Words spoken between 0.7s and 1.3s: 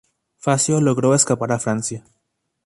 logró